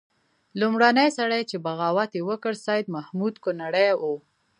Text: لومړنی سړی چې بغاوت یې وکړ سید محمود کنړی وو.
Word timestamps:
لومړنی 0.59 1.07
سړی 1.17 1.41
چې 1.49 1.57
بغاوت 1.65 2.11
یې 2.17 2.21
وکړ 2.29 2.53
سید 2.65 2.85
محمود 2.95 3.35
کنړی 3.43 3.89
وو. 4.01 4.15